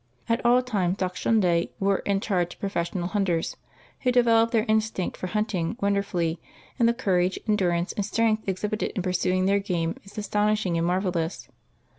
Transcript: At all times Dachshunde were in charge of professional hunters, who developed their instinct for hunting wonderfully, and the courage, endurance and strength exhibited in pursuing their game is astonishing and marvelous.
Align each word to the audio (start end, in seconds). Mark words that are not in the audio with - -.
At 0.27 0.43
all 0.43 0.63
times 0.63 0.97
Dachshunde 0.97 1.69
were 1.79 1.99
in 1.99 2.21
charge 2.21 2.55
of 2.55 2.59
professional 2.59 3.09
hunters, 3.09 3.55
who 3.99 4.11
developed 4.11 4.51
their 4.51 4.65
instinct 4.67 5.15
for 5.15 5.27
hunting 5.27 5.77
wonderfully, 5.79 6.39
and 6.79 6.89
the 6.89 6.93
courage, 6.95 7.37
endurance 7.47 7.91
and 7.93 8.03
strength 8.03 8.49
exhibited 8.49 8.93
in 8.95 9.03
pursuing 9.03 9.45
their 9.45 9.59
game 9.59 9.95
is 10.03 10.17
astonishing 10.17 10.75
and 10.75 10.87
marvelous. 10.87 11.49